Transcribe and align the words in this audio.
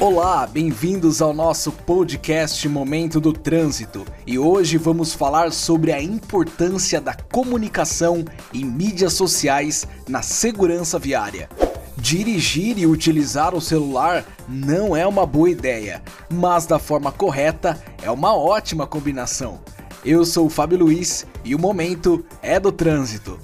Olá, 0.00 0.46
bem-vindos 0.46 1.20
ao 1.20 1.34
nosso 1.34 1.72
podcast 1.72 2.68
Momento 2.68 3.20
do 3.20 3.32
Trânsito 3.32 4.06
e 4.24 4.38
hoje 4.38 4.78
vamos 4.78 5.12
falar 5.12 5.50
sobre 5.50 5.90
a 5.90 6.00
importância 6.00 7.00
da 7.00 7.14
comunicação 7.14 8.24
e 8.52 8.64
mídias 8.64 9.14
sociais 9.14 9.88
na 10.08 10.22
segurança 10.22 11.00
viária. 11.00 11.48
Dirigir 11.96 12.78
e 12.78 12.86
utilizar 12.86 13.56
o 13.56 13.60
celular 13.60 14.24
não 14.48 14.96
é 14.96 15.04
uma 15.04 15.26
boa 15.26 15.50
ideia, 15.50 16.00
mas 16.30 16.64
da 16.64 16.78
forma 16.78 17.10
correta 17.10 17.76
é 18.00 18.08
uma 18.08 18.36
ótima 18.36 18.86
combinação. 18.86 19.58
Eu 20.04 20.24
sou 20.24 20.46
o 20.46 20.50
Fábio 20.50 20.78
Luiz 20.78 21.26
e 21.44 21.56
o 21.56 21.58
momento 21.58 22.24
é 22.40 22.60
do 22.60 22.70
trânsito. 22.70 23.36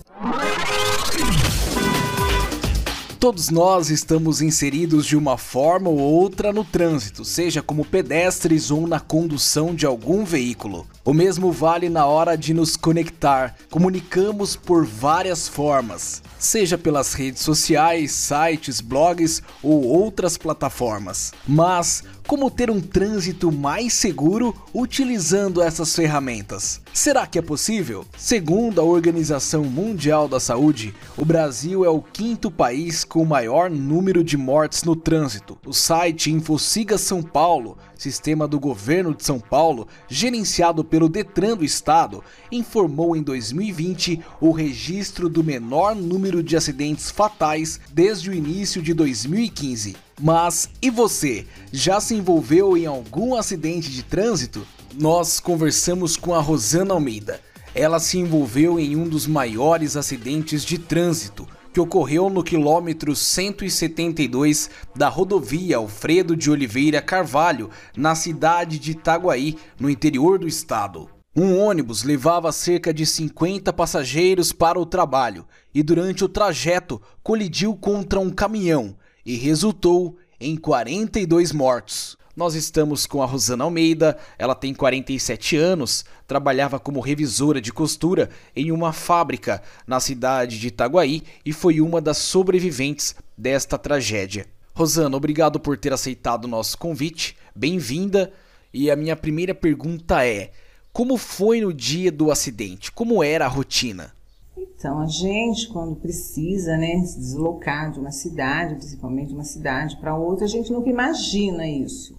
Todos 3.25 3.49
nós 3.49 3.89
estamos 3.89 4.43
inseridos 4.43 5.07
de 5.07 5.17
uma 5.17 5.39
forma 5.39 5.89
ou 5.89 5.99
outra 5.99 6.53
no 6.53 6.63
trânsito, 6.63 7.25
seja 7.25 7.63
como 7.63 7.82
pedestres 7.82 8.71
ou 8.71 8.87
na 8.87 9.01
condução 9.01 9.75
de 9.75 9.87
algum 9.87 10.27
veículo. 10.27 10.87
O 11.03 11.15
mesmo 11.15 11.51
vale 11.51 11.89
na 11.89 12.05
hora 12.05 12.37
de 12.37 12.53
nos 12.53 12.77
conectar. 12.77 13.57
Comunicamos 13.71 14.57
por 14.57 14.85
várias 14.85 15.49
formas, 15.49 16.23
seja 16.39 16.77
pelas 16.77 17.15
redes 17.15 17.41
sociais, 17.41 18.13
sites, 18.13 18.82
blogs 18.82 19.43
ou 19.63 19.85
outras 19.85 20.37
plataformas. 20.37 21.32
Mas 21.49 22.04
como 22.27 22.51
ter 22.51 22.71
um 22.71 22.81
trânsito 22.81 23.53
mais 23.53 23.93
seguro 23.93 24.55
utilizando 24.73 25.63
essas 25.63 25.95
ferramentas. 25.95 26.81
Será 26.93 27.27
que 27.27 27.39
é 27.39 27.43
possível? 27.43 28.05
Segundo 28.17 28.81
a 28.81 28.85
Organização 28.85 29.65
Mundial 29.65 30.27
da 30.27 30.41
Saúde, 30.41 30.95
o 31.17 31.25
Brasil 31.25 31.85
é 31.85 31.89
o 31.89 32.01
quinto 32.01 32.51
país 32.51 33.05
com 33.05 33.23
o 33.23 33.27
maior 33.27 33.70
número 33.70 34.25
de 34.25 34.37
mortes 34.37 34.84
no 34.84 34.97
trânsito. 34.97 35.59
O 35.67 35.73
site 35.73 36.31
InfoSiga 36.31 36.97
São 36.97 37.23
Paulo, 37.23 37.77
sistema 37.97 38.48
do 38.48 38.59
governo 38.59 39.15
de 39.15 39.25
São 39.25 39.39
Paulo, 39.39 39.87
gerenciado 40.09 40.85
pelo 40.85 41.09
Detran 41.09 41.57
do 41.57 41.65
estado, 41.65 42.23
informou 42.51 43.17
em 43.17 43.23
2020 43.23 44.20
o 44.41 44.51
registro 44.51 45.29
do 45.29 45.45
menor 45.45 45.95
número 45.95 46.43
de 46.43 46.57
acidentes 46.57 47.11
fatais 47.11 47.81
desde 47.93 48.31
o 48.31 48.35
início 48.35 48.81
de 48.83 48.95
2015. 48.95 50.04
Mas 50.20 50.70
e 50.81 50.91
você? 50.91 51.45
Já 51.73 52.01
se 52.01 52.15
envolveu 52.15 52.77
em 52.77 52.87
algum 52.87 53.34
acidente 53.34 53.91
de 53.91 54.03
trânsito? 54.05 54.65
Nós 54.95 55.41
conversamos 55.41 56.17
com 56.17 56.33
a 56.33 56.41
Rosana 56.41 56.95
Almeida. 56.95 57.41
Ela 57.75 57.98
se 57.98 58.19
envolveu 58.19 58.79
em 58.79 58.95
um 58.95 59.09
dos 59.09 59.27
maiores 59.27 59.97
acidentes 59.97 60.65
de 60.65 60.79
trânsito 60.79 61.48
que 61.73 61.81
ocorreu 61.81 62.31
no 62.31 62.45
quilômetro 62.45 63.17
172 63.17 64.70
da 64.95 65.09
rodovia 65.09 65.79
Alfredo 65.79 66.37
de 66.37 66.48
Oliveira 66.48 67.03
Carvalho, 67.03 67.69
na 67.97 68.15
cidade 68.15 68.79
de 68.79 68.92
Itaguaí, 68.92 69.59
no 69.81 69.91
interior 69.91 70.39
do 70.39 70.47
estado. 70.47 71.11
Um 71.35 71.59
ônibus 71.59 72.05
levava 72.05 72.53
cerca 72.53 72.95
de 72.95 73.05
50 73.05 73.73
passageiros 73.73 74.53
para 74.53 74.79
o 74.79 74.87
trabalho 74.87 75.45
e, 75.75 75.83
durante 75.83 76.23
o 76.23 76.29
trajeto, 76.29 77.03
colidiu 77.25 77.75
contra 77.75 78.20
um 78.20 78.31
caminhão 78.31 78.95
e 79.25 79.36
resultou 79.36 80.17
em 80.41 80.56
42 80.56 81.53
mortos. 81.53 82.17
Nós 82.36 82.55
estamos 82.56 83.06
com 83.06 83.22
a 83.22 83.27
Rosana 83.27 83.62
Almeida, 83.62 84.19
ela 84.36 84.56
tem 84.56 84.75
47 84.75 85.56
anos, 85.56 86.05
trabalhava 86.27 86.80
como 86.80 86.98
revisora 86.98 87.61
de 87.61 87.72
costura 87.72 88.28
em 88.56 88.72
uma 88.72 88.92
fábrica 88.92 89.62
na 89.86 90.00
cidade 90.00 90.58
de 90.58 90.67
Itaguaí 90.67 91.22
e 91.45 91.52
foi 91.52 91.80
uma 91.80 92.00
das 92.00 92.19
sobreviventes 92.19 93.14
desta 93.39 93.78
tragédia. 93.78 94.47
Rosana, 94.75 95.17
obrigado 95.17 95.61
por 95.61 95.78
ter 95.78 95.92
aceitado 95.92 96.47
o 96.47 96.48
nosso 96.48 96.77
convite, 96.77 97.36
bem-vinda. 97.55 98.33
E 98.72 98.91
a 98.91 98.97
minha 98.97 99.14
primeira 99.14 99.55
pergunta 99.55 100.27
é: 100.27 100.51
como 100.92 101.17
foi 101.17 101.61
no 101.61 101.73
dia 101.73 102.11
do 102.11 102.33
acidente? 102.33 102.90
Como 102.90 103.23
era 103.23 103.45
a 103.45 103.48
rotina? 103.48 104.13
Então, 104.57 105.01
a 105.01 105.07
gente, 105.07 105.69
quando 105.69 105.97
precisa 105.97 106.77
né, 106.77 107.05
se 107.05 107.19
deslocar 107.19 107.91
de 107.91 107.98
uma 107.98 108.13
cidade, 108.13 108.77
principalmente 108.77 109.29
de 109.29 109.35
uma 109.35 109.45
cidade 109.45 109.97
para 109.97 110.17
outra, 110.17 110.45
a 110.45 110.48
gente 110.48 110.73
nunca 110.73 110.89
imagina 110.89 111.67
isso. 111.67 112.17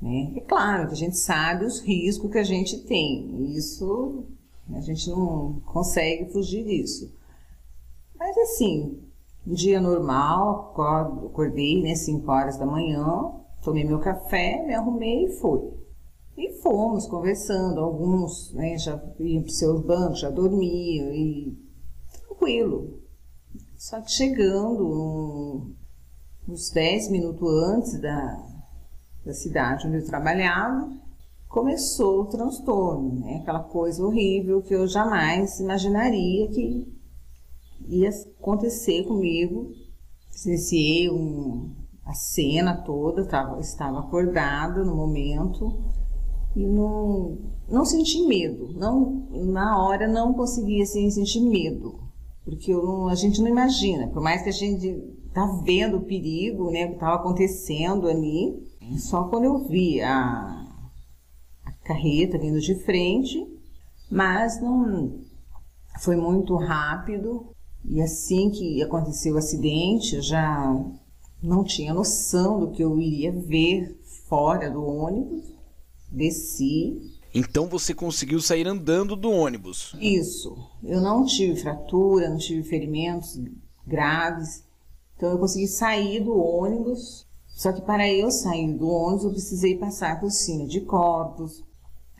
Né? 0.00 0.32
É 0.36 0.40
claro 0.40 0.86
que 0.86 0.92
a 0.92 0.96
gente 0.96 1.16
sabe 1.16 1.64
os 1.64 1.80
riscos 1.80 2.30
que 2.30 2.38
a 2.38 2.44
gente 2.44 2.78
tem, 2.84 3.56
isso 3.56 4.24
a 4.74 4.80
gente 4.80 5.08
não 5.08 5.60
consegue 5.64 6.30
fugir 6.30 6.64
disso. 6.64 7.10
Mas 8.18 8.36
assim, 8.36 9.00
um 9.46 9.54
dia 9.54 9.80
normal, 9.80 10.74
acordei, 11.26 11.82
né, 11.82 11.94
5 11.94 12.30
horas 12.30 12.58
da 12.58 12.66
manhã, 12.66 13.32
tomei 13.62 13.84
meu 13.84 13.98
café, 13.98 14.62
me 14.66 14.74
arrumei 14.74 15.24
e 15.24 15.32
fui. 15.38 15.77
Fomos 16.62 17.06
conversando, 17.06 17.80
alguns 17.80 18.52
né, 18.52 18.76
já 18.78 19.00
iam 19.20 19.42
para 19.42 19.52
seus 19.52 19.84
bancos, 19.84 20.20
já 20.20 20.30
dormiam, 20.30 21.12
e 21.12 21.56
tranquilo. 22.12 23.00
Só 23.76 24.00
que 24.00 24.10
chegando 24.10 24.86
um, 24.86 25.74
uns 26.48 26.70
10 26.70 27.10
minutos 27.10 27.48
antes 27.64 28.00
da, 28.00 28.44
da 29.24 29.32
cidade 29.32 29.86
onde 29.86 29.98
eu 29.98 30.04
trabalhava, 30.04 30.90
começou 31.48 32.22
o 32.22 32.26
transtorno, 32.26 33.20
né? 33.20 33.38
aquela 33.40 33.62
coisa 33.62 34.04
horrível 34.04 34.62
que 34.62 34.74
eu 34.74 34.86
jamais 34.86 35.58
imaginaria 35.60 36.48
que 36.48 36.92
ia 37.86 38.10
acontecer 38.38 39.04
comigo. 39.04 39.72
Presenciei 40.30 41.10
um, 41.10 41.74
a 42.04 42.14
cena 42.14 42.76
toda, 42.82 43.26
tava, 43.26 43.60
estava 43.60 44.00
acordada 44.00 44.84
no 44.84 44.94
momento, 44.94 45.82
e 46.58 46.66
não, 46.66 47.38
não 47.68 47.84
senti 47.84 48.26
medo. 48.26 48.72
Não, 48.74 49.28
na 49.30 49.80
hora 49.80 50.08
não 50.08 50.34
conseguia 50.34 50.82
assim, 50.82 51.08
sentir 51.08 51.40
medo, 51.40 52.00
porque 52.44 52.72
não, 52.72 53.06
a 53.06 53.14
gente 53.14 53.40
não 53.40 53.46
imagina, 53.46 54.08
por 54.08 54.20
mais 54.20 54.42
que 54.42 54.48
a 54.48 54.52
gente 54.52 55.00
tá 55.32 55.46
vendo 55.62 55.98
o 55.98 56.04
perigo, 56.04 56.68
né, 56.72 56.88
que 56.88 56.94
estava 56.94 57.14
acontecendo 57.14 58.08
ali, 58.08 58.60
só 58.98 59.24
quando 59.28 59.44
eu 59.44 59.68
vi 59.68 60.00
a, 60.00 60.66
a 61.64 61.72
carreta 61.84 62.38
vindo 62.38 62.60
de 62.60 62.74
frente, 62.74 63.46
mas 64.10 64.60
não 64.60 65.20
foi 66.00 66.16
muito 66.16 66.56
rápido. 66.56 67.52
E 67.84 68.02
assim 68.02 68.50
que 68.50 68.82
aconteceu 68.82 69.36
o 69.36 69.38
acidente, 69.38 70.16
eu 70.16 70.22
já 70.22 70.74
não 71.40 71.62
tinha 71.62 71.94
noção 71.94 72.58
do 72.58 72.70
que 72.72 72.82
eu 72.82 72.98
iria 72.98 73.30
ver 73.30 73.96
fora 74.26 74.68
do 74.68 74.84
ônibus 74.84 75.57
desci. 76.10 77.18
Então 77.34 77.68
você 77.68 77.94
conseguiu 77.94 78.40
sair 78.40 78.66
andando 78.66 79.14
do 79.14 79.30
ônibus? 79.30 79.94
Isso. 80.00 80.56
Eu 80.82 81.00
não 81.00 81.24
tive 81.24 81.60
fratura, 81.60 82.30
não 82.30 82.38
tive 82.38 82.62
ferimentos 82.62 83.38
graves. 83.86 84.64
Então 85.16 85.30
eu 85.30 85.38
consegui 85.38 85.66
sair 85.66 86.20
do 86.20 86.36
ônibus. 86.36 87.26
Só 87.46 87.72
que 87.72 87.82
para 87.82 88.08
eu 88.10 88.30
sair 88.30 88.72
do 88.72 88.88
ônibus 88.88 89.24
eu 89.24 89.30
precisei 89.32 89.76
passar 89.76 90.20
por 90.20 90.30
cima 90.30 90.66
de 90.66 90.80
corpos. 90.80 91.62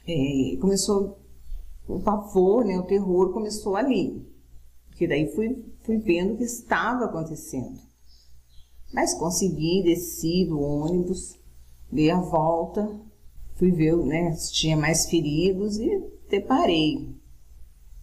É, 0.06 0.56
começou 0.60 1.18
o 1.86 2.00
pavor, 2.00 2.64
né, 2.64 2.78
o 2.78 2.84
terror 2.84 3.32
começou 3.32 3.76
ali. 3.76 4.26
Porque 4.88 5.06
daí 5.06 5.32
fui, 5.34 5.64
fui 5.82 5.98
vendo 5.98 6.34
o 6.34 6.36
que 6.36 6.44
estava 6.44 7.04
acontecendo. 7.04 7.78
Mas 8.92 9.14
consegui, 9.14 9.82
desci 9.82 10.46
do 10.46 10.60
ônibus, 10.60 11.38
dei 11.90 12.10
a 12.10 12.20
volta, 12.20 12.98
fui 13.58 13.72
ver 13.72 13.96
né, 13.96 14.32
se 14.32 14.52
tinha 14.52 14.76
mais 14.76 15.06
feridos 15.10 15.78
e 15.78 16.02
deparei. 16.30 17.14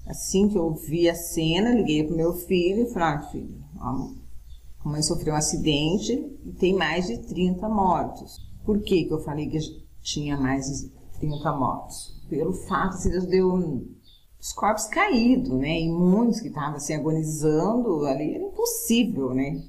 Assim 0.06 0.50
que 0.50 0.58
eu 0.58 0.72
vi 0.74 1.10
a 1.10 1.16
cena, 1.16 1.74
liguei 1.74 2.04
para 2.04 2.16
meu 2.16 2.34
filho 2.34 2.84
e 2.84 2.94
falei, 2.94 3.08
ah, 3.08 3.30
filho, 3.32 3.64
a 3.80 4.90
mãe 4.90 5.02
sofreu 5.02 5.34
um 5.34 5.38
acidente 5.38 6.14
e 6.46 6.52
tem 6.52 6.76
mais 6.76 7.08
de 7.08 7.18
30 7.18 7.68
mortos. 7.70 8.38
Por 8.64 8.82
que, 8.82 9.06
que 9.06 9.14
eu 9.14 9.20
falei 9.20 9.48
que 9.48 9.58
tinha 10.02 10.38
mais 10.38 10.68
de 10.68 10.90
30 11.20 11.52
mortos? 11.54 12.22
Pelo 12.30 12.54
fato 12.54 13.02
de 13.02 13.10
Deus 13.10 13.26
deu 13.26 13.88
os 14.40 14.54
corpos 14.54 14.86
caídos, 14.86 15.54
né? 15.54 15.80
E 15.82 15.90
muitos 15.90 16.40
que 16.40 16.50
estavam 16.50 16.76
assim 16.76 16.94
agonizando 16.94 18.06
ali, 18.06 18.36
era 18.36 18.44
impossível, 18.44 19.34
né? 19.34 19.64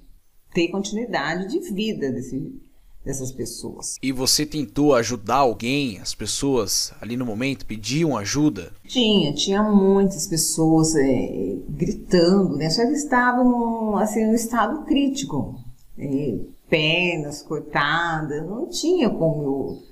Ter 0.53 0.69
continuidade 0.69 1.49
de 1.49 1.61
vida 1.73 2.13
desse, 2.13 2.61
dessas 3.07 3.31
pessoas. 3.31 3.97
E 4.03 4.11
você 4.11 4.45
tentou 4.45 4.93
ajudar 4.93 5.37
alguém? 5.37 6.01
As 6.01 6.13
pessoas 6.13 6.93
ali 7.01 7.17
no 7.17 7.25
momento 7.25 7.65
pediam 7.65 8.17
ajuda? 8.17 8.73
Tinha, 8.85 9.33
tinha 9.33 9.63
muitas 9.63 10.27
pessoas 10.27 10.97
é, 10.97 11.57
gritando, 11.69 12.57
né? 12.57 12.69
Só 12.69 12.85
que 12.85 12.93
estavam 12.95 13.97
assim, 13.97 14.27
no 14.27 14.35
estado 14.35 14.85
crítico. 14.85 15.55
É, 15.97 16.37
pernas 16.69 17.43
cortadas, 17.43 18.45
não 18.45 18.69
tinha 18.69 19.09
como 19.09 19.43
eu, 19.45 19.83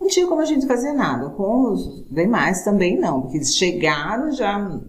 não 0.00 0.08
tinha 0.08 0.26
como 0.26 0.40
a 0.40 0.46
gente 0.46 0.66
fazer 0.66 0.94
nada. 0.94 1.28
Com 1.28 1.72
os 1.72 2.06
demais 2.10 2.64
também 2.64 2.98
não, 2.98 3.20
porque 3.20 3.36
eles 3.36 3.54
chegaram 3.54 4.32
já 4.32 4.80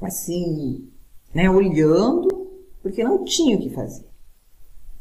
assim, 0.00 0.88
né, 1.34 1.50
olhando, 1.50 2.48
porque 2.82 3.04
não 3.04 3.24
tinha 3.24 3.58
o 3.58 3.60
que 3.60 3.68
fazer. 3.68 4.06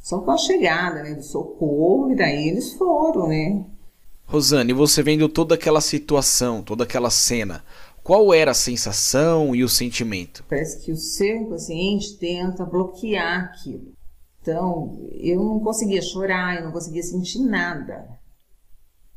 Só 0.03 0.19
com 0.19 0.31
a 0.31 0.37
chegada, 0.37 1.01
né, 1.01 1.15
do 1.15 1.23
socorro, 1.23 2.11
e 2.11 2.15
daí 2.15 2.49
eles 2.49 2.73
foram, 2.73 3.29
né? 3.29 3.65
Rosane, 4.27 4.73
você 4.73 5.01
vendo 5.01 5.29
toda 5.29 5.55
aquela 5.55 5.79
situação, 5.79 6.61
toda 6.61 6.83
aquela 6.83 7.09
cena, 7.09 7.63
qual 8.03 8.33
era 8.33 8.51
a 8.51 8.55
sensação 8.55 9.55
e 9.55 9.63
o 9.63 9.69
sentimento? 9.69 10.43
Parece 10.49 10.83
que 10.83 10.91
o 10.91 10.97
seu 10.97 11.37
inconsciente 11.37 12.17
tenta 12.17 12.65
bloquear 12.65 13.45
aquilo. 13.45 13.93
Então, 14.41 15.07
eu 15.13 15.41
não 15.41 15.61
conseguia 15.61 16.01
chorar, 16.01 16.57
eu 16.57 16.65
não 16.65 16.73
conseguia 16.73 17.01
sentir 17.01 17.39
nada. 17.39 18.05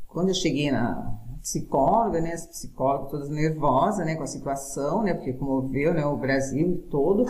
Quando 0.06 0.28
eu 0.28 0.34
cheguei 0.34 0.70
na 0.70 1.18
psicóloga, 1.42 2.20
né, 2.20 2.32
as 2.32 2.46
psicólogas 2.46 3.10
todas 3.10 3.28
nervosas, 3.28 4.06
né, 4.06 4.14
com 4.14 4.22
a 4.22 4.28
situação, 4.28 5.02
né, 5.02 5.14
porque 5.14 5.32
comoveu, 5.32 5.92
né, 5.92 6.06
o 6.06 6.16
Brasil 6.16 6.86
todo, 6.88 7.26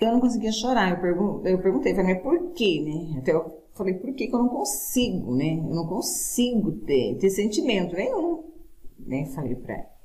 eu 0.00 0.12
não 0.12 0.20
conseguia 0.20 0.52
chorar. 0.52 0.90
Eu, 0.90 1.00
pergun 1.00 1.42
eu 1.44 1.58
perguntei, 1.58 1.94
falei, 1.94 2.14
mas 2.14 2.22
por 2.22 2.52
quê, 2.52 2.82
né? 2.84 3.18
Até 3.18 3.32
eu 3.32 3.62
falei, 3.74 3.94
por 3.94 4.12
que, 4.14 4.26
que 4.26 4.34
eu 4.34 4.38
não 4.38 4.48
consigo, 4.48 5.34
né? 5.34 5.58
Eu 5.58 5.74
não 5.74 5.86
consigo 5.86 6.72
ter, 6.72 7.16
ter 7.18 7.30
sentimento 7.30 7.94
nenhum, 7.94 8.44
né? 8.98 9.26
Falei 9.34 9.54
pra 9.54 9.74
ela. 9.74 9.96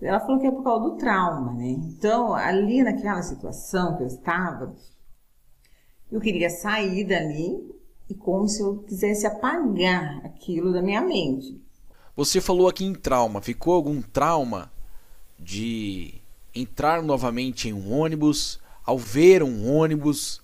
Ela 0.00 0.20
falou 0.20 0.38
que 0.38 0.46
é 0.46 0.50
por 0.50 0.62
causa 0.62 0.84
do 0.84 0.96
trauma, 0.96 1.52
né? 1.54 1.70
Então, 1.70 2.32
ali 2.32 2.82
naquela 2.82 3.20
situação 3.22 3.96
que 3.96 4.04
eu 4.04 4.06
estava, 4.06 4.74
eu 6.10 6.20
queria 6.20 6.48
sair 6.48 7.04
dali 7.04 7.74
e 8.08 8.14
como 8.14 8.48
se 8.48 8.62
eu 8.62 8.78
quisesse 8.84 9.26
apagar 9.26 10.24
aquilo 10.24 10.72
da 10.72 10.80
minha 10.80 11.00
mente. 11.00 11.60
Você 12.16 12.40
falou 12.40 12.68
aqui 12.68 12.84
em 12.84 12.94
trauma. 12.94 13.40
Ficou 13.40 13.74
algum 13.74 14.00
trauma 14.00 14.70
de 15.38 16.14
entrar 16.54 17.02
novamente 17.02 17.68
em 17.68 17.72
um 17.72 17.92
ônibus, 17.92 18.60
ao 18.88 18.96
ver 18.96 19.42
um 19.42 19.70
ônibus, 19.70 20.40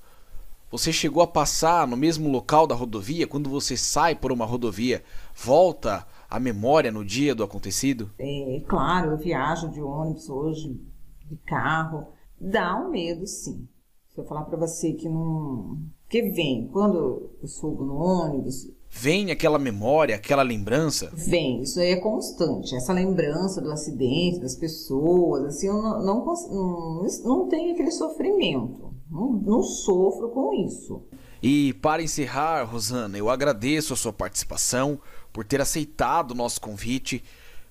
você 0.71 0.93
chegou 0.93 1.23
a 1.23 1.27
passar 1.27 1.89
no 1.89 1.97
mesmo 1.97 2.29
local 2.29 2.67
da 2.67 2.75
rodovia? 2.75 3.27
Quando 3.27 3.49
você 3.49 3.75
sai 3.75 4.15
por 4.15 4.31
uma 4.31 4.45
rodovia, 4.45 5.03
volta 5.35 6.07
a 6.29 6.39
memória 6.39 6.93
no 6.93 7.03
dia 7.03 7.35
do 7.35 7.43
acontecido? 7.43 8.11
É, 8.19 8.63
claro, 8.69 9.13
eu 9.13 9.17
viajo 9.17 9.71
de 9.71 9.81
ônibus 9.81 10.29
hoje, 10.29 10.79
de 11.25 11.37
carro. 11.47 12.09
Dá 12.39 12.77
um 12.77 12.91
medo, 12.91 13.27
sim. 13.27 13.67
Se 14.11 14.21
eu 14.21 14.27
falar 14.27 14.45
para 14.45 14.59
você 14.59 14.93
que 14.93 15.09
não. 15.09 15.79
Que 16.07 16.29
vem, 16.29 16.69
quando 16.69 17.31
eu 17.41 17.49
subo 17.49 17.83
no 17.83 17.97
ônibus, 17.97 18.71
Vem 18.97 19.31
aquela 19.31 19.59
memória, 19.59 20.15
aquela 20.15 20.43
lembrança? 20.43 21.11
Vem, 21.13 21.63
isso 21.63 21.81
aí 21.81 21.91
é 21.91 21.97
constante. 21.97 22.75
Essa 22.77 22.93
lembrança 22.93 23.61
do 23.61 23.71
acidente, 23.71 24.41
das 24.41 24.55
pessoas, 24.55 25.45
assim, 25.47 25.67
eu 25.67 25.75
não, 25.75 26.03
não, 26.03 26.25
não, 26.25 27.07
não 27.25 27.49
tenho 27.49 27.75
aquele 27.75 27.91
sofrimento. 27.91 28.95
Não, 29.11 29.33
não 29.33 29.63
sofro 29.63 30.31
com 30.31 30.55
isso. 30.55 31.03
E 31.43 31.75
para 31.75 32.03
encerrar, 32.03 32.63
Rosana, 32.63 33.19
eu 33.19 33.29
agradeço 33.29 33.93
a 33.93 33.97
sua 33.97 34.13
participação, 34.13 34.99
por 35.35 35.45
ter 35.45 35.61
aceitado 35.61 36.31
o 36.31 36.35
nosso 36.35 36.61
convite. 36.61 37.23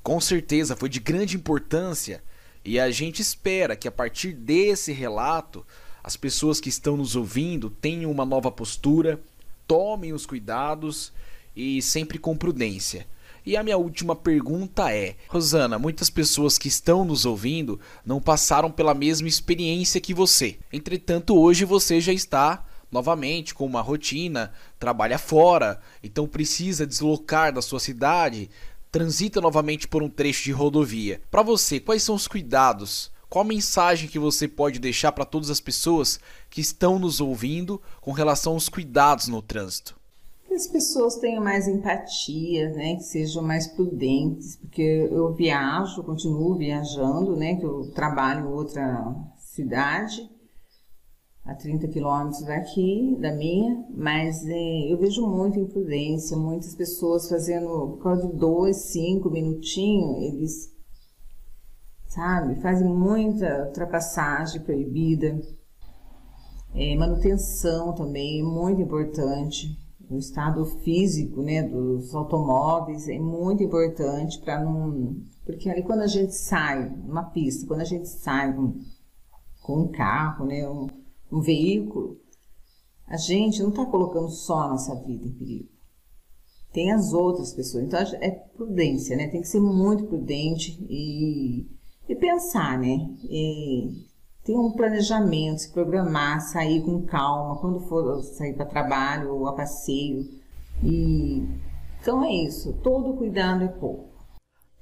Com 0.03 0.19
certeza 0.19 0.75
foi 0.75 0.89
de 0.89 0.99
grande 0.99 1.37
importância 1.37 2.21
e 2.63 2.77
a 2.77 2.91
gente 2.91 3.21
espera 3.21 3.75
que 3.75 3.87
a 3.87 3.91
partir 3.91 4.33
desse 4.33 4.91
relato 4.91 5.65
as 6.03 6.17
pessoas 6.17 6.59
que 6.59 6.67
estão 6.67 6.97
nos 6.97 7.15
ouvindo 7.15 7.69
tenham 7.69 8.11
uma 8.11 8.25
nova 8.25 8.51
postura 8.51 9.23
tomem 9.67 10.13
os 10.13 10.25
cuidados 10.25 11.13
e 11.55 11.81
sempre 11.81 12.17
com 12.17 12.35
prudência. 12.35 13.07
E 13.45 13.57
a 13.57 13.63
minha 13.63 13.77
última 13.77 14.15
pergunta 14.15 14.93
é: 14.93 15.15
Rosana, 15.27 15.77
muitas 15.77 16.09
pessoas 16.09 16.57
que 16.57 16.67
estão 16.67 17.03
nos 17.03 17.25
ouvindo 17.25 17.79
não 18.05 18.21
passaram 18.21 18.71
pela 18.71 18.93
mesma 18.93 19.27
experiência 19.27 19.99
que 19.99 20.13
você. 20.13 20.57
Entretanto, 20.71 21.37
hoje 21.37 21.65
você 21.65 21.99
já 21.99 22.13
está 22.13 22.65
novamente 22.89 23.53
com 23.53 23.65
uma 23.65 23.81
rotina, 23.81 24.53
trabalha 24.79 25.17
fora, 25.17 25.81
então 26.01 26.27
precisa 26.27 26.85
deslocar 26.85 27.51
da 27.51 27.61
sua 27.61 27.79
cidade, 27.79 28.49
transita 28.91 29.41
novamente 29.41 29.87
por 29.87 30.03
um 30.03 30.09
trecho 30.09 30.43
de 30.43 30.51
rodovia. 30.51 31.19
Para 31.31 31.41
você, 31.41 31.79
quais 31.79 32.03
são 32.03 32.13
os 32.13 32.27
cuidados 32.27 33.11
qual 33.33 33.43
mensagem 33.43 34.07
que 34.07 34.19
você 34.19 34.47
pode 34.47 34.77
deixar 34.77 35.11
para 35.11 35.25
todas 35.25 35.49
as 35.49 35.59
pessoas 35.59 36.19
que 36.51 36.61
estão 36.61 36.99
nos 36.99 37.19
ouvindo 37.19 37.81
com 37.99 38.11
relação 38.11 38.53
aos 38.53 38.69
cuidados 38.69 39.27
no 39.27 39.41
trânsito? 39.41 39.99
Que 40.47 40.53
as 40.53 40.67
pessoas 40.67 41.15
tenham 41.15 41.43
mais 41.43 41.67
empatia, 41.67 42.69
né? 42.73 42.95
Que 42.95 43.01
sejam 43.01 43.41
mais 43.41 43.65
prudentes, 43.65 44.57
porque 44.57 45.09
eu 45.11 45.33
viajo, 45.33 46.03
continuo 46.03 46.53
viajando, 46.53 47.35
né? 47.35 47.55
Que 47.55 47.65
eu 47.65 47.91
trabalho 47.95 48.41
em 48.41 48.53
outra 48.53 49.15
cidade, 49.39 50.29
a 51.43 51.55
30 51.55 51.87
quilômetros 51.87 52.45
daqui, 52.45 53.17
da 53.19 53.33
minha, 53.33 53.83
mas 53.95 54.45
é, 54.45 54.93
eu 54.93 54.97
vejo 54.99 55.25
muita 55.25 55.59
imprudência, 55.59 56.37
muitas 56.37 56.75
pessoas 56.75 57.27
fazendo, 57.27 57.95
por 57.97 58.03
causa 58.03 58.27
de 58.27 58.37
dois, 58.37 58.77
cinco 58.77 59.31
minutinhos, 59.31 60.21
eles 60.21 60.72
sabe? 62.13 62.61
Fazem 62.61 62.87
muita 62.87 63.65
ultrapassagem 63.65 64.61
proibida. 64.61 65.41
É, 66.75 66.95
manutenção 66.95 67.93
também 67.93 68.41
é 68.41 68.43
muito 68.43 68.81
importante. 68.81 69.79
O 70.09 70.17
estado 70.17 70.63
físico 70.83 71.41
né, 71.41 71.63
dos 71.63 72.13
automóveis 72.13 73.07
é 73.07 73.17
muito 73.17 73.63
importante 73.63 74.39
para 74.41 74.63
não. 74.63 75.15
Porque 75.43 75.69
ali 75.69 75.81
quando 75.81 76.01
a 76.01 76.07
gente 76.07 76.33
sai 76.35 76.87
numa 76.87 77.23
pista, 77.23 77.65
quando 77.65 77.81
a 77.81 77.85
gente 77.85 78.07
sai 78.07 78.53
com, 78.53 78.79
com 79.63 79.81
um 79.81 79.87
carro, 79.87 80.45
né, 80.45 80.69
um, 80.69 80.87
um 81.31 81.41
veículo, 81.41 82.19
a 83.07 83.17
gente 83.17 83.61
não 83.61 83.69
está 83.69 83.85
colocando 83.85 84.29
só 84.29 84.61
a 84.61 84.69
nossa 84.69 84.95
vida 85.01 85.25
em 85.25 85.33
perigo. 85.33 85.69
Tem 86.71 86.91
as 86.91 87.11
outras 87.11 87.53
pessoas. 87.53 87.83
Então 87.85 87.99
é 87.99 88.31
prudência, 88.31 89.15
né? 89.15 89.27
Tem 89.27 89.41
que 89.41 89.47
ser 89.47 89.59
muito 89.59 90.05
prudente 90.05 90.77
e 90.89 91.67
e 92.07 92.15
pensar, 92.15 92.77
né? 92.77 93.09
E 93.23 94.05
ter 94.43 94.55
um 94.55 94.71
planejamento, 94.71 95.61
se 95.61 95.71
programar, 95.71 96.41
sair 96.41 96.81
com 96.81 97.01
calma, 97.03 97.59
quando 97.59 97.79
for 97.81 98.21
sair 98.21 98.53
para 98.53 98.65
trabalho 98.65 99.33
ou 99.33 99.47
a 99.47 99.53
passeio. 99.53 100.27
E 100.83 101.47
então 102.01 102.21
é 102.21 102.33
isso, 102.33 102.73
todo 102.83 103.13
cuidado 103.13 103.63
é 103.63 103.67
pouco. 103.69 104.09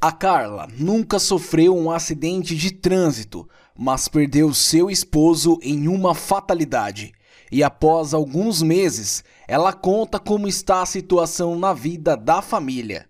A 0.01 0.11
Carla 0.11 0.67
nunca 0.79 1.19
sofreu 1.19 1.77
um 1.77 1.91
acidente 1.91 2.55
de 2.55 2.71
trânsito, 2.71 3.47
mas 3.77 4.07
perdeu 4.07 4.51
seu 4.51 4.89
esposo 4.89 5.59
em 5.61 5.87
uma 5.87 6.15
fatalidade. 6.15 7.11
E 7.51 7.61
após 7.61 8.15
alguns 8.15 8.63
meses, 8.63 9.23
ela 9.47 9.71
conta 9.71 10.17
como 10.17 10.47
está 10.47 10.81
a 10.81 10.87
situação 10.87 11.59
na 11.59 11.73
vida 11.73 12.17
da 12.17 12.41
família. 12.41 13.05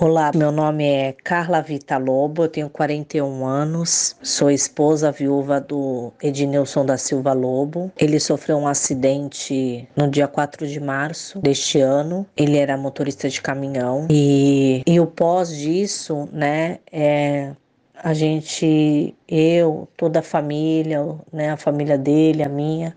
Olá, 0.00 0.30
meu 0.32 0.52
nome 0.52 0.84
é 0.84 1.12
Carla 1.24 1.60
Vita 1.60 1.98
Lobo, 1.98 2.44
eu 2.44 2.48
tenho 2.48 2.70
41 2.70 3.44
anos, 3.44 4.14
sou 4.22 4.48
esposa 4.48 5.10
viúva 5.10 5.60
do 5.60 6.12
Ednilson 6.22 6.86
da 6.86 6.96
Silva 6.96 7.32
Lobo. 7.32 7.90
Ele 7.98 8.20
sofreu 8.20 8.58
um 8.58 8.68
acidente 8.68 9.88
no 9.96 10.08
dia 10.08 10.28
4 10.28 10.68
de 10.68 10.78
março 10.78 11.40
deste 11.40 11.80
ano. 11.80 12.24
Ele 12.36 12.58
era 12.58 12.76
motorista 12.76 13.28
de 13.28 13.42
caminhão 13.42 14.06
e, 14.08 14.84
e 14.86 15.00
o 15.00 15.06
pós 15.08 15.48
disso, 15.52 16.28
né, 16.32 16.78
é 16.92 17.50
a 17.92 18.14
gente, 18.14 19.16
eu, 19.26 19.88
toda 19.96 20.20
a 20.20 20.22
família, 20.22 21.00
né, 21.32 21.50
a 21.50 21.56
família 21.56 21.98
dele, 21.98 22.44
a 22.44 22.48
minha, 22.48 22.96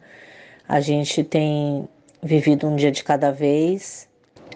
a 0.70 0.80
gente 0.80 1.24
tem 1.24 1.90
vivido 2.22 2.68
um 2.68 2.76
dia 2.76 2.92
de 2.92 3.04
cada 3.04 3.32
vez 3.32 4.11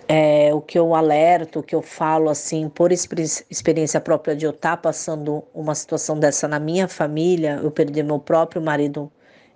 é, 0.08 0.54
o 0.54 0.62
que 0.62 0.78
eu 0.78 0.94
alerto, 0.94 1.60
o 1.60 1.64
que 1.64 1.76
eu 1.76 1.82
falo 1.82 2.30
assim, 2.30 2.70
por 2.70 2.92
experiência 2.92 4.00
própria 4.00 4.36
de 4.36 4.46
eu 4.46 4.52
estar 4.52 4.72
tá 4.72 4.78
passando 4.78 5.44
uma 5.54 5.74
situação 5.74 6.20
dessa 6.20 6.48
na 6.48 6.60
minha 6.60 6.88
família, 6.88 7.60
eu 7.64 7.72
perdi 7.72 8.04
meu 8.04 8.20
próprio 8.20 8.62
marido 8.62 9.12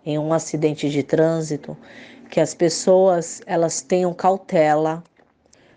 em 0.05 0.17
um 0.17 0.33
acidente 0.33 0.89
de 0.89 1.03
trânsito, 1.03 1.77
que 2.29 2.39
as 2.39 2.53
pessoas 2.53 3.41
elas 3.45 3.81
tenham 3.81 4.13
cautela, 4.13 5.03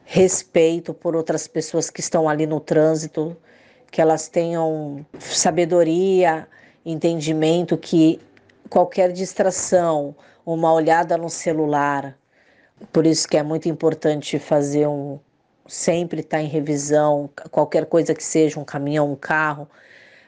respeito 0.04 0.92
por 0.92 1.14
outras 1.16 1.46
pessoas 1.46 1.90
que 1.90 2.00
estão 2.00 2.28
ali 2.28 2.46
no 2.46 2.60
trânsito, 2.60 3.36
que 3.90 4.00
elas 4.00 4.28
tenham 4.28 5.04
sabedoria, 5.18 6.48
entendimento 6.84 7.76
que 7.76 8.20
qualquer 8.70 9.12
distração, 9.12 10.14
uma 10.46 10.72
olhada 10.72 11.16
no 11.16 11.28
celular, 11.28 12.16
por 12.92 13.06
isso 13.06 13.28
que 13.28 13.36
é 13.36 13.42
muito 13.42 13.68
importante 13.68 14.38
fazer 14.38 14.86
um 14.86 15.18
sempre 15.66 16.20
estar 16.20 16.38
tá 16.38 16.42
em 16.42 16.48
revisão, 16.48 17.30
qualquer 17.50 17.86
coisa 17.86 18.14
que 18.14 18.24
seja, 18.24 18.58
um 18.58 18.64
caminhão, 18.64 19.12
um 19.12 19.16
carro, 19.16 19.68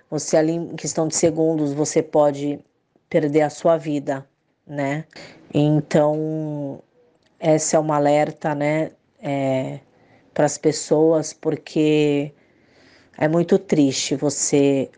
você 0.09 0.37
ali 0.37 0.53
em 0.53 0.77
questão 0.77 1.09
de 1.09 1.17
segundos 1.17 1.73
você 1.73 2.03
pode 2.03 2.61
perder 3.09 3.43
a 3.43 3.51
sua 3.51 3.77
vida, 3.77 4.27
né? 4.67 5.05
Então 5.53 6.81
essa 7.39 7.77
é 7.77 7.81
uma 7.81 7.97
alerta, 7.97 8.55
né, 8.55 8.93
é, 9.21 9.81
para 10.33 10.47
as 10.47 10.57
pessoas, 10.57 11.33
porque 11.35 12.33
é 13.19 13.29
muito 13.29 13.59
triste 13.59 14.17
você 14.17 14.91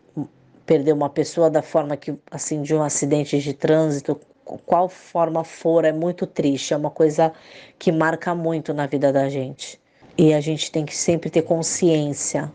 perder 0.65 0.93
uma 0.93 1.09
pessoa 1.09 1.49
da 1.49 1.61
forma 1.61 1.97
que 1.97 2.17
assim 2.31 2.61
de 2.61 2.73
um 2.73 2.81
acidente 2.81 3.39
de 3.39 3.53
trânsito 3.53 4.19
qual 4.65 4.87
forma 4.87 5.43
for, 5.43 5.83
é 5.83 5.91
muito 5.91 6.25
triste, 6.25 6.73
é 6.73 6.77
uma 6.77 6.89
coisa 6.89 7.33
que 7.77 7.91
marca 7.91 8.33
muito 8.33 8.73
na 8.73 8.87
vida 8.87 9.11
da 9.11 9.27
gente. 9.29 9.79
E 10.17 10.33
a 10.33 10.39
gente 10.39 10.71
tem 10.71 10.85
que 10.85 10.95
sempre 10.95 11.29
ter 11.29 11.43
consciência 11.43 12.51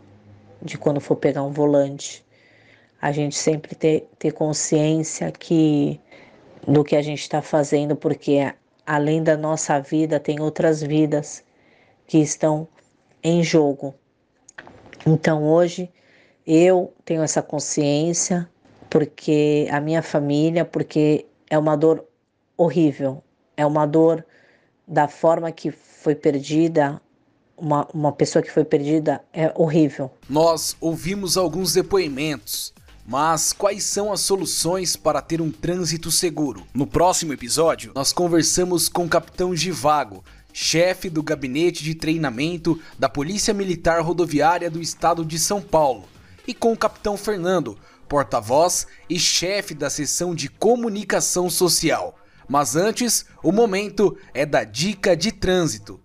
de 0.61 0.77
quando 0.77 0.99
for 0.99 1.15
pegar 1.15 1.43
um 1.43 1.51
volante. 1.51 2.25
A 3.01 3.11
gente 3.11 3.35
sempre 3.35 3.75
ter, 3.75 4.07
ter 4.17 4.31
consciência 4.31 5.31
que 5.31 5.99
do 6.67 6.83
que 6.83 6.95
a 6.95 7.01
gente 7.01 7.21
está 7.21 7.41
fazendo, 7.41 7.95
porque 7.95 8.53
além 8.85 9.21
da 9.21 9.35
nossa 9.35 9.79
vida, 9.79 10.19
tem 10.19 10.39
outras 10.39 10.81
vidas 10.81 11.43
que 12.07 12.19
estão 12.19 12.67
em 13.21 13.43
jogo. 13.43 13.93
Então 15.05 15.43
hoje 15.43 15.89
eu 16.45 16.93
tenho 17.03 17.21
essa 17.21 17.41
consciência 17.41 18.49
porque 18.89 19.67
a 19.71 19.81
minha 19.81 20.01
família, 20.01 20.63
porque 20.63 21.25
é 21.53 21.57
uma 21.57 21.77
dor 21.77 22.03
horrível, 22.57 23.23
é 23.55 23.63
uma 23.63 23.85
dor 23.85 24.25
da 24.87 25.07
forma 25.07 25.51
que 25.51 25.69
foi 25.69 26.15
perdida, 26.15 26.99
uma, 27.55 27.87
uma 27.93 28.11
pessoa 28.11 28.41
que 28.41 28.51
foi 28.51 28.65
perdida 28.65 29.23
é 29.31 29.53
horrível. 29.55 30.09
Nós 30.27 30.75
ouvimos 30.81 31.37
alguns 31.37 31.71
depoimentos, 31.71 32.73
mas 33.05 33.53
quais 33.53 33.83
são 33.83 34.11
as 34.11 34.21
soluções 34.21 34.95
para 34.95 35.21
ter 35.21 35.41
um 35.41 35.51
trânsito 35.51 36.09
seguro? 36.09 36.63
No 36.73 36.87
próximo 36.87 37.33
episódio, 37.33 37.91
nós 37.93 38.11
conversamos 38.11 38.89
com 38.89 39.05
o 39.05 39.09
capitão 39.09 39.55
Givago, 39.55 40.23
chefe 40.51 41.07
do 41.07 41.21
gabinete 41.21 41.83
de 41.83 41.93
treinamento 41.93 42.81
da 42.97 43.07
Polícia 43.07 43.53
Militar 43.53 44.01
Rodoviária 44.01 44.71
do 44.71 44.81
Estado 44.81 45.23
de 45.23 45.37
São 45.37 45.61
Paulo, 45.61 46.05
e 46.47 46.53
com 46.55 46.73
o 46.73 46.77
capitão 46.77 47.15
Fernando, 47.15 47.77
porta-voz 48.13 48.85
e 49.09 49.17
chefe 49.17 49.73
da 49.73 49.89
seção 49.89 50.35
de 50.35 50.47
comunicação 50.47 51.49
social. 51.49 52.15
Mas 52.47 52.75
antes, 52.75 53.25
o 53.41 53.51
momento 53.51 54.15
é 54.35 54.45
da 54.45 54.63
dica 54.63 55.17
de 55.17 55.31
trânsito. 55.31 55.99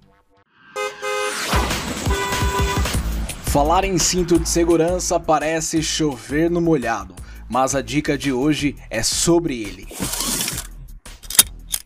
Falar 3.42 3.84
em 3.84 3.98
cinto 3.98 4.38
de 4.38 4.48
segurança 4.48 5.20
parece 5.20 5.82
chover 5.82 6.50
no 6.50 6.62
molhado, 6.62 7.14
mas 7.46 7.74
a 7.74 7.82
dica 7.82 8.16
de 8.16 8.32
hoje 8.32 8.74
é 8.88 9.02
sobre 9.02 9.60
ele. 9.62 9.86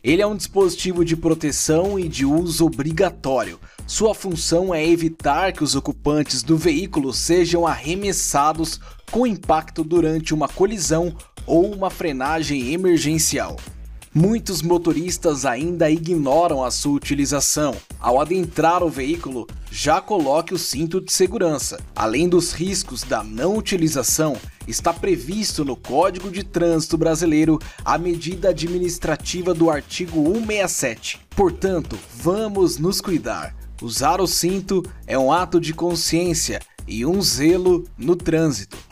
Ele 0.05 0.23
é 0.23 0.27
um 0.27 0.37
dispositivo 0.37 1.05
de 1.05 1.17
proteção 1.17 1.99
e 1.99 2.09
de 2.09 2.25
uso 2.25 2.67
obrigatório. 2.67 3.59
Sua 3.89 4.15
função 4.15 4.73
é 4.73 4.87
evitar 4.87 5.53
que 5.53 5.65
os 5.65 5.75
ocupantes 5.75 6.45
do 6.45 6.57
veículo 6.57 7.13
sejam 7.13 7.67
arremessados 7.67 8.81
com 9.13 9.27
impacto 9.27 9.85
durante 9.85 10.33
uma 10.33 10.49
colisão 10.49 11.15
ou 11.47 11.71
uma 11.71 11.91
frenagem 11.91 12.73
emergencial. 12.73 13.57
Muitos 14.15 14.63
motoristas 14.63 15.45
ainda 15.45 15.91
ignoram 15.91 16.65
a 16.65 16.71
sua 16.71 16.95
utilização. 16.95 17.75
Ao 18.01 18.19
adentrar 18.19 18.83
o 18.83 18.89
veículo, 18.89 19.47
já 19.71 20.01
coloque 20.01 20.55
o 20.55 20.59
cinto 20.59 20.99
de 20.99 21.13
segurança. 21.13 21.79
Além 21.95 22.27
dos 22.27 22.53
riscos 22.53 23.03
da 23.03 23.23
não 23.23 23.57
utilização, 23.57 24.35
está 24.67 24.95
previsto 24.95 25.63
no 25.63 25.77
Código 25.77 26.31
de 26.31 26.43
Trânsito 26.43 26.97
Brasileiro 26.97 27.59
a 27.85 27.99
medida 27.99 28.49
administrativa 28.49 29.53
do 29.53 29.71
artigo 29.71 30.23
167. 30.25 31.21
Portanto, 31.37 31.99
vamos 32.17 32.79
nos 32.79 33.01
cuidar. 33.01 33.55
Usar 33.83 34.23
o 34.23 34.27
cinto 34.27 34.83
é 35.07 35.19
um 35.19 35.31
ato 35.31 35.61
de 35.61 35.75
consciência 35.75 36.61
e 36.87 37.05
um 37.05 37.21
zelo 37.21 37.85
no 37.99 38.17
trânsito. 38.17 38.92